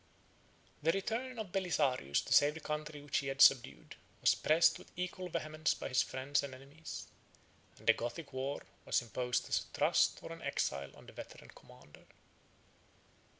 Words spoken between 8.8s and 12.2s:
was imposed as a trust or an exile on the veteran commander.